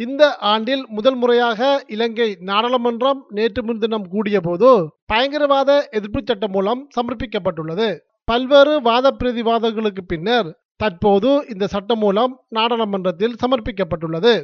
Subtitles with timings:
[0.00, 4.68] இந்த ஆண்டில் முதல் முறையாக இலங்கை நாடாளுமன்றம் நேற்று முன்தினம் கூடியபோது
[5.06, 7.88] பயங்கரவாத எதிர்ப்பு சட்டம் மூலம் சமர்ப்பிக்கப்பட்டுள்ளது.
[8.24, 14.34] பல்வேறு வாத பிரதிவாதங்களுக்கு பின்னர் தற்போது இந்த சட்டம் மூலம் நாடாளுமன்றத்தில் சமர்ப்பிக்கப்பட்டுள்ளது.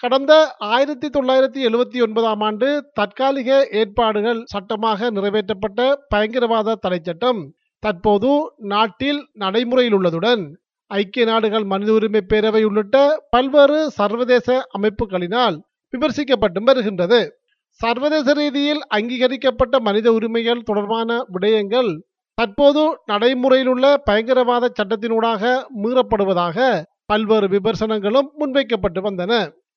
[0.00, 7.40] கடந்த ஆயிரத்தி தொள்ளாயிரத்தி எழுபத்தி ஒன்பதாம் ஆண்டு தற்காலிக ஏற்பாடுகள் சட்டமாக நிறைவேற்றப்பட்ட பயங்கரவாத தடை சட்டம்
[7.82, 8.30] தற்போது
[8.72, 10.42] நாட்டில் நடைமுறையில் உள்ளதுடன்
[10.90, 12.96] ஐக்கிய நாடுகள் மனித உரிமை பேரவை உள்ளிட்ட
[13.30, 14.48] பல்வேறு சர்வதேச
[14.78, 15.56] அமைப்புகளினால்
[15.92, 17.20] விமர்சிக்கப்பட்டு வருகின்றது.
[17.80, 21.90] சர்வதேச ரீதியில் அங்கீகரிக்கப்பட்ட மனித உரிமைகள் தொடர்பான விடயங்கள்
[22.38, 25.42] தற்போது நடைமுறையில் உள்ள பயங்கரவாத சட்டத்தினூடாக
[25.82, 26.58] மீறப்படுவதாக
[27.06, 29.32] பல்வேறு விமர்சனங்களும் முன்வைக்கப்பட்டு வந்தன.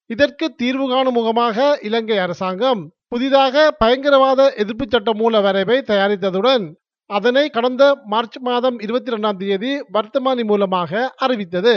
[0.10, 6.66] இதற்கு தீர்வு காணும் முகமாக இலங்கை அரசாங்கம் புதிதாக பயங்கரவாத எதிர்ப்பு சட்ட மூல வரைவை தயாரித்ததுடன்
[7.10, 10.92] அதனை கடந்த மார்ச் மாதம் இருபத்தி ரெண்டாம் தேதி வர்த்தமானி மூலமாக
[11.26, 11.74] அறிவித்தது.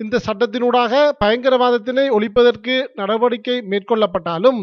[0.00, 0.92] இந்த சட்டத்தினூடாக
[1.24, 4.60] பயங்கரவாதத்தினை ஒழிப்பதற்கு நடவடிக்கை மேற்கொள்ளப்பட்டாலும்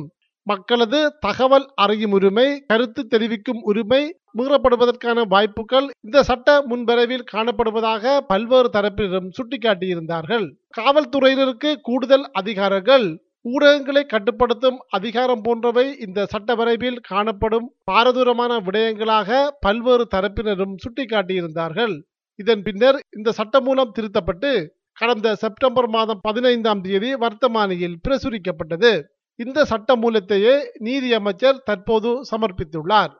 [0.48, 4.02] மக்களது தகவல் அறியும் உரிமை கருத்து தெரிவிக்கும் உரிமை
[4.38, 10.45] மீறப்படுவதற்கான வாய்ப்புகள் இந்த சட்ட முன்வரைவில் காணப்படுவதாக பல்வேறு தரப்பினரும் சுட்டிக்காட்டியிருந்தார்கள்.
[10.78, 13.05] காவல்துறையினருக்கு கூடுதல் அதிகாரங்கள்
[13.52, 21.95] ஊடகங்களை கட்டுப்படுத்தும் அதிகாரம் போன்றவை இந்த சட்ட வரைவில் காணப்படும் பாரதூரமான விடயங்களாக பல்வேறு தரப்பினரும் சுட்டிக்காட்டியிருந்தார்கள்.
[22.36, 24.52] இதன் பின்னர் இந்த சட்டமூலம் திருத்தப்பட்டு
[24.94, 28.92] கடந்த செப்டம்பர் மாதம் பதினைந்தாம் தேதி வர்த்தமானியில் பிரசுரிக்கப்பட்டது.
[29.36, 33.14] இந்த சட்ட மூலத்தையே நீதியமைச்சர் தற்போது சமர்ப்பித்துள்ளார்.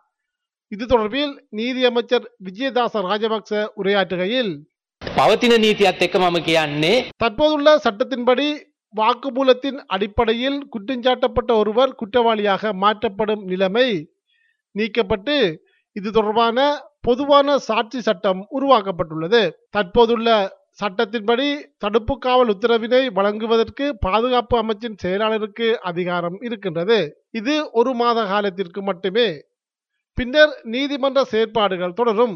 [0.67, 4.52] இது தொடர்பில் நீதியமைச்சர் விஜயதாச ராஜபக்ச உரையாற்றுகையில்
[5.02, 6.39] பவத்தின நீதியாத் எக்க மம
[7.17, 8.47] தற்போதுள்ள சட்டத்தின்படி
[8.95, 13.87] வாக்குமூலத்தின் அடிப்படையில் குற்றஞ்சாட்டப்பட்ட ஒருவர் குற்றவாளியாக மாற்றப்படும் நிலைமை
[14.75, 15.35] நீக்கப்பட்டு
[15.95, 16.57] இது தொடர்பான
[17.01, 19.41] பொதுவான சாட்சி சட்டம் உருவாக்கப்பட்டுள்ளது.
[19.69, 26.99] தற்போதுள்ள சட்டத்தின்படி தடுப்பு காவல் உத்தரவினை வழங்குவதற்கு பாதுகாப்பு அமைச்சின் செயலாளருக்கு அதிகாரம் இருக்கின்றது.
[27.31, 29.28] இது ஒரு மாத காலத்திற்கு மட்டுமே.
[30.17, 32.35] பின்னர் நீதிமன்ற செயற்பாடுகள் தொடரும்.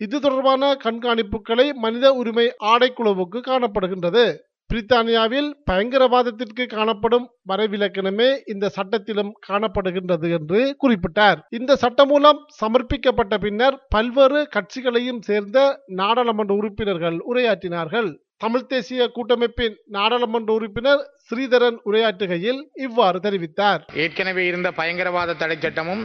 [0.00, 4.26] இது தொடர்பான கண்காணிப்புகளை மனித உரிமை ஆடைக்குழுவுக்கு காணப்படுகின்றது.
[4.70, 11.38] பிரித்தானியாவில் பயங்கரவாதத்திற்கு காணப்படும் வரைவிலக்கணமே இந்த சட்டத்திலும் காணப்படுகின்றது என்று குறிப்பிட்டார்.
[11.58, 15.58] இந்த சட்டம் மூலம் சமர்ப்பிக்கப்பட்ட பின்னர் பல்வேறு கட்சிகளையும் சேர்ந்த
[16.00, 18.10] நாடாளுமன்ற உறுப்பினர்கள் உரையாற்றினார்கள்.
[18.44, 23.82] தமிழ் தேசிய கூட்டமைப்பின் நாடாளுமன்ற உறுப்பினர் ஸ்ரீதரன் உரையாற்றுகையில் இவ்வாறு தெரிவித்தார்.
[24.04, 26.02] ஏற்கனவே இருந்த பயங்கரவாத தடை சட்டமும்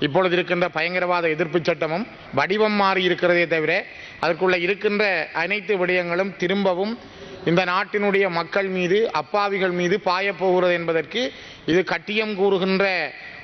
[0.00, 3.72] இப்பொழுது இருக்கின்ற பயங்கரவாத எதிர்ப்பு சட்டமும் வடிவம் மாறி இருக்கிறதே தவிர
[4.22, 6.94] அதற்குள்ள இருக்கின்ற அனைத்து விடயங்களும் திரும்பவும்
[7.46, 11.20] இந்த நாட்டினுடைய மக்கள் மீது அப்பாவிகள் மீது பாயப் போகிறது என்பதற்கு
[11.66, 12.84] இது கட்டியம் கூறுகின்ற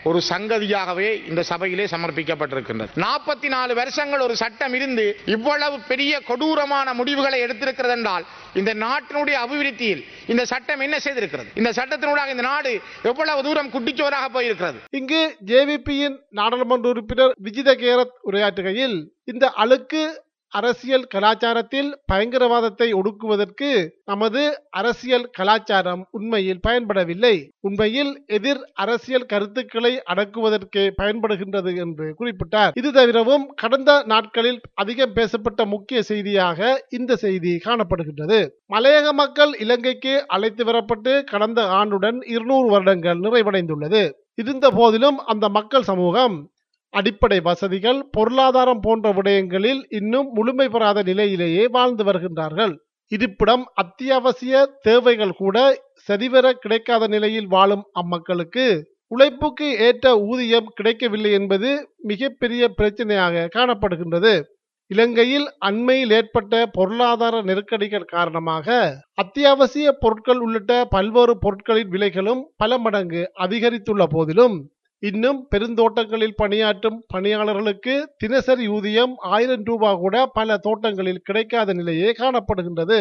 [0.05, 2.89] ஒரு சங்கதியாகவே இந்த சபையிலே சமர்ப்பிக்கப்பட்டிருக்கின்றது.
[2.97, 8.25] நாற்பத்தி நாலு வருஷங்கள் ஒரு சட்டம் இருந்து இவ்வளவு பெரிய கொடூரமான முடிவுகளை எடுத்திருக்கிறது என்றால்
[8.55, 11.47] இந்த நாட்டினுடைய அபிவிருத்தியில் இந்த சட்டம் என்ன செய்திருக்கிறது?
[11.55, 14.81] இந்த சட்டத்தினூடாக இந்த நாடு எவ்வளவு தூரம் குட்டிச்சுவராக போயிருக்கிறது?
[14.91, 25.31] இங்கு ஜேவிபியின் நாடாளுமன்ற உறுப்பினர் விஜித கேரத் உரையாற்றுகையில் இந்த அழுக்கு அரசியல் கலாச்சாரத்தில் பயங்கரவாதத்தை ஒடுக்குவதற்கு நமது அரசியல்
[25.31, 27.35] கலாச்சாரம் உண்மையில் பயன்படவில்லை.
[27.61, 32.73] உண்மையில் எதிர் அரசியல் கருத்துக்களை அடக்குவதற்கே பயன்படுகின்றது என்று குறிப்பிட்டார்.
[32.75, 38.41] இது தவிரவும் கடந்த நாட்களில் அதிகம் பேசப்பட்ட முக்கிய செய்தியாக இந்த செய்தி காணப்படுகின்றது.
[38.75, 44.11] மலையக மக்கள் இலங்கைக்கு அழைத்து வரப்பட்டு கடந்த ஆண்டுடன் இருநூறு வருடங்கள் நிறைவடைந்துள்ளது.
[44.35, 46.37] இருந்த போதிலும் அந்த மக்கள் சமூகம்
[46.95, 52.75] அடிப்படை வசதிகள் பொருளாதாரம் போன்ற விடயங்களில் இன்னும் முழுமை பெறாத நிலையிலேயே வாழ்ந்து வருகின்றார்கள்.
[53.13, 55.57] இருப்பிடம் அத்தியாவசிய தேவைகள் கூட
[55.95, 58.67] சரிவர கிடைக்காத நிலையில் வாழும் அம்மக்களுக்கு
[59.07, 61.71] உழைப்புக்கு ஏற்ற ஊதியம் கிடைக்கவில்லை என்பது
[62.03, 64.35] மிகப்பெரிய பிரச்சனையாக காணப்படுகின்றது.
[64.91, 68.67] இலங்கையில் அண்மையில் ஏற்பட்ட பொருளாதார நெருக்கடிகள் காரணமாக
[69.15, 74.57] அத்தியாவசிய பொருட்கள் உள்ளிட்ட பல்வேறு பொருட்களின் விலைகளும் பல மடங்கு அதிகரித்துள்ள போதிலும்
[75.03, 82.99] இன்னும் பெருந்தோட்டங்களில் பணியாற்றும் பணியாளர்களுக்கு தினசரி ஊதியம் ஆயிரம் ரூபாய் கூட பல தோட்டங்களில் கிடைக்காத நிலையே காணப்படுகின்றது.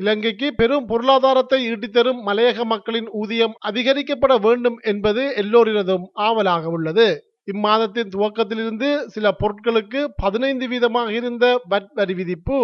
[0.00, 7.08] இலங்கைக்கு பெரும் பொருளாதாரத்தை ஈட்டித்தரும் மலையக மக்களின் ஊதியம் அதிகரிக்கப்பட வேண்டும் என்பது எல்லோரினதும் ஆவலாக உள்ளது.
[7.52, 12.58] இம்மாதத்தின் துவக்கத்திலிருந்து சில பொருட்களுக்கு பதினைந்து வீதமாக இருந்த வட் வரி விதிப்பு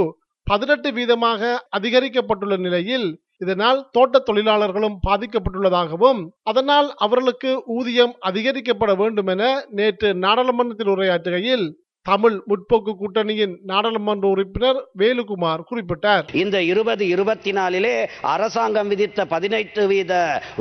[0.47, 1.43] பதினெட்டு வீதமாக
[1.77, 3.09] அதிகரிக்கப்பட்டுள்ள நிலையில்
[3.41, 11.67] இதனால் தோட்ட தொழிலாளர்களும் பாதிக்கப்பட்டுள்ளதாகவும் அதனால் அவர்களுக்கு ஊதியம் அதிகரிக்கப்பட வேண்டும் என நேற்று நாடாளுமன்றத்தில் உரையாற்றுகையில்
[12.09, 16.27] தமிழ் முற்போக்கு கூட்டணியின் நாடாளுமன்ற உறுப்பினர் வேலுகுமார் குறிப்பிட்டார்.
[16.43, 17.95] இந்த இருபது இருபத்தி நாலிலே
[18.33, 20.13] அரசாங்கம் விதித்த பதினெட்டு வீத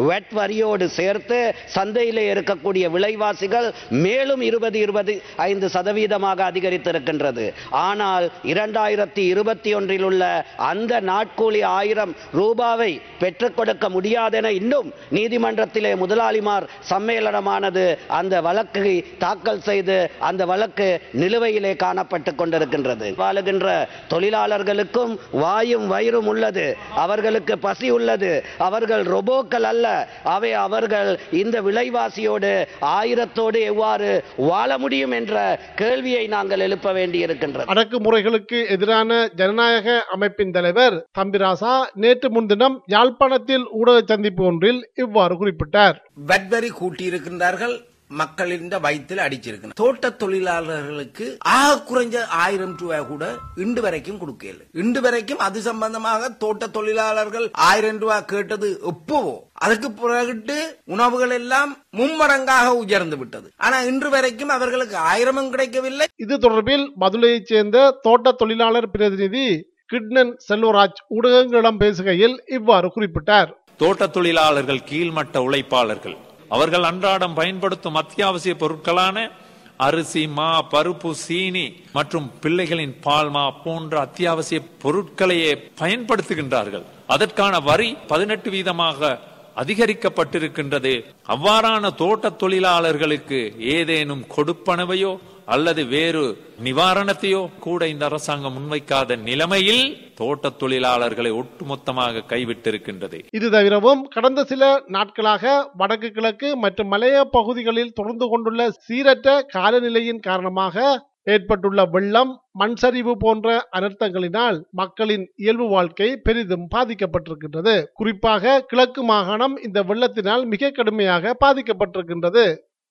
[0.08, 1.40] வெட் வரியோடு சேர்த்து
[1.76, 3.68] சந்தையிலே இருக்கக்கூடிய விலைவாசிகள்
[4.06, 5.16] மேலும் இருபது இருபது
[5.50, 7.46] ஐந்து சதவீதமாக அதிகரித்திருக்கின்றது.
[7.86, 10.24] ஆனால் இரண்டாயிரத்தி இருபத்தி ஒன்றில் உள்ள
[10.72, 17.86] அந்த நாட்கூலி ஆயிரம் ரூபாவை பெற்றுக் கொடுக்க முடியாதென இன்னும் நீதிமன்றத்திலே முதலாளிமார் சம்மேளனமானது
[18.20, 18.96] அந்த வழக்கை
[19.26, 20.00] தாக்கல் செய்து
[20.32, 20.90] அந்த வழக்கு
[21.36, 23.14] நிலுவையிலே காணப்பட்டு கொண்டிருக்கின்றது.
[23.18, 26.78] வாழுகின்ற தொழிலாளர்களுக்கும் வாயும் வயிறும் உள்ளது.
[26.96, 28.44] அவர்களுக்கு பசி உள்ளது.
[28.58, 30.10] அவர்கள் ரொபோக்கள் அல்ல.
[30.24, 37.64] அவை அவர்கள் இந்த விலைவாசியோடு ஆயிரத்தோடு எவ்வாறு வாழ முடியும் என்ற கேள்வியை நாங்கள் எழுப்ப வேண்டியிருக்கின்றது.
[37.68, 45.94] அடக்குமுறைகளுக்கு எதிரான ஜனநாயக அமைப்பின் தலைவர் தம்பிராசா நேற்று முன்தினம் யாழ்ப்பாணத்தில் ஊடக சந்திப்பு ஒன்றில் இவ்வாறு குறிப்பிட்டார்.
[46.28, 47.94] வட்வரி கூட்டியிருக்கின்றார்கள்.
[48.08, 49.74] மக்களின் வயிற்றில் அடிச்சிருக்கணும்.
[49.74, 54.62] தோட்ட தொழிலாளர்களுக்கு ஆக குறைஞ்ச ஆயிரம் ரூபாய் கூட இன்று வரைக்கும் கொடுக்கல.
[54.72, 59.50] இன்று வரைக்கும் அது சம்பந்தமாக தோட்ட தொழிலாளர்கள் ஆயிரம் ரூபாய் கேட்டது எப்போவோ?
[59.54, 63.52] அதுக்கு பிறகு உணவுகள் எல்லாம் மும்மடங்காக உயர்ந்து விட்டது.
[63.58, 66.06] ஆனா இன்று வரைக்கும் அவர்களுக்கு ஆயிரமும் கிடைக்கவில்லை.
[66.16, 73.52] இது தொடர்பில் மதுரையைச் சேர்ந்த தோட்ட தொழிலாளர் பிரதிநிதி கிட்னன் செல்வராஜ் ஊடகங்களிடம் பேசுகையில் இவ்வாறு குறிப்பிட்டார்.
[73.78, 76.18] தோட்ட தொழிலாளர்கள் கீழ்மட்ட உழைப்பாளர்கள்
[76.50, 79.30] அவர்கள் அன்றாடம் பயன்படுத்தும் அத்தியாவசிய பொருட்களான
[79.78, 86.84] அரிசி மா பருப்பு சீனி மற்றும் பிள்ளைகளின் பால்மா போன்ற அத்தியாவசிய பொருட்களையே பயன்படுத்துகின்றார்கள்.
[87.08, 89.20] அதற்கான வரி பதினெட்டு வீதமாக
[89.56, 91.06] அதிகரிக்கப்பட்டிருக்கின்றது.
[91.28, 95.18] அவ்வாறான தோட்ட தொழிலாளர்களுக்கு ஏதேனும் கொடுப்பனவையோ
[95.54, 96.24] அல்லது வேறு
[96.64, 103.18] நிவாரணத்தையோ கூட இந்த அரசாங்கம் முன்வைக்காத நிலைமையில் தோட்ட தொழிலாளர்களை ஒட்டுமொத்தமாக கைவிட்டிருக்கின்றது.
[103.32, 110.86] இது தவிரவும் கடந்த சில நாட்களாக வடக்கு கிழக்கு மற்றும் மலைய பகுதிகளில் தொடர்ந்து கொண்டுள்ள சீரற்ற காலநிலையின் காரணமாக
[111.34, 117.74] ஏற்பட்டுள்ள வெள்ளம் மண் சரிவு போன்ற அனர்த்தங்களினால் மக்களின் இயல்பு வாழ்க்கை பெரிதும் பாதிக்கப்பட்டிருக்கின்றது.
[117.94, 122.46] குறிப்பாக கிழக்கு மாகாணம் இந்த வெள்ளத்தினால் மிக கடுமையாக பாதிக்கப்பட்டிருக்கின்றது.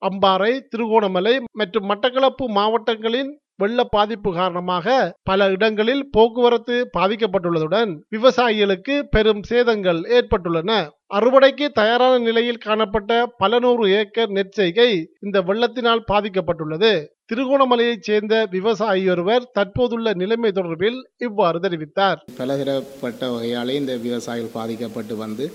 [0.09, 3.31] அம்பாறை திருகோணமலை மற்றும் மட்டக்களப்பு மாவட்டங்களின்
[3.63, 4.87] வெள்ள பாதிப்பு காரணமாக
[5.23, 10.71] பல இடங்களில் போக்குவரத்து பாதிக்கப்பட்டுள்ளதுடன் விவசாயிகளுக்கு பெரும் சேதங்கள் ஏற்பட்டுள்ளன.
[11.15, 14.89] அறுவடைக்கு தயாரான நிலையில் காணப்பட்ட பல நூறு ஏக்கர் நெற்செய்கை
[15.21, 16.93] இந்த வெள்ளத்தினால் பாதிக்கப்பட்டுள்ளது.
[17.31, 22.19] திருகோணமலையைச் சேர்ந்த விவசாயி ஒருவர் தற்போதுள்ள நிலைமை தொடர்பில் இவ்வாறு தெரிவித்தார்.
[22.41, 25.47] பலதரப்பட்ட வகையாலே இந்த விவசாயிகள் பாதிக்கப்பட்டு வந்து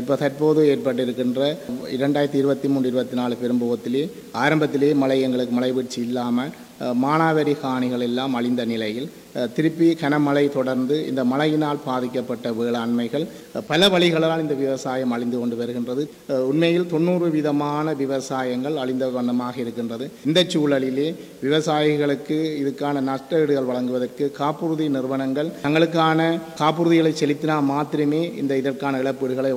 [0.00, 1.50] இப்போ தற்போது ஏற்பட்டிருக்கின்ற
[1.96, 4.04] இரண்டாயிரத்தி இருபத்தி மூணு இருபத்தி நாலு பெரும்பகத்திலே
[4.44, 9.08] ஆரம்பத்திலே மழை எங்களுக்கு மழை வீழ்ச்சி இல்லாமல் மானாவரி மானாவாரி காணிகள் எல்லாம் அழிந்த நிலையில்
[9.54, 13.24] திருப்பி கனமழை தொடர்ந்து இந்த மழையினால் பாதிக்கப்பட்ட வேளாண்மைகள்
[13.70, 16.02] பல வழிகளால் இந்த விவசாயம் அழிந்து கொண்டு வருகின்றது.
[16.50, 20.06] உண்மையில் தொண்ணூறு விதமான விவசாயங்கள் அழிந்த வண்ணமாக இருக்கின்றது.
[20.28, 21.07] இந்த சூழலிலே
[21.44, 26.28] விவசாயிகளுக்கு இதுக்கான நஷ்டஈடுகள் வழங்குவதற்கு காப்புறுதி நிறுவனங்கள் தங்களுக்கான
[26.60, 29.52] காப்புறுதிகளை செலுத்தினால் மாத்திரமே இந்த இதற்கான இழப்பீடுகளை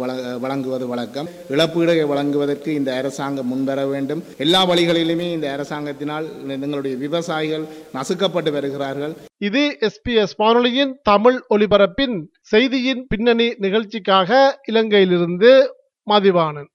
[0.45, 1.29] வழங்குவது வழக்கம்.
[1.55, 4.23] இழப்பீடுகளை வழங்குவதற்கு இந்த அரசாங்கம் முன்வர வேண்டும்.
[4.45, 6.27] எல்லா வழிகளிலுமே இந்த அரசாங்கத்தினால்
[6.57, 7.65] எங்களுடைய விவசாயிகள்
[7.97, 9.13] நசுக்கப்பட்டு வருகிறார்கள்.
[9.49, 12.17] இது எஸ்பிஎஸ் வானொலியின் தமிழ் ஒலிபரப்பின்
[12.53, 15.51] செய்தியின் பின்னணி நிகழ்ச்சிக்காக இலங்கையிலிருந்து
[16.07, 16.69] மதிவானன்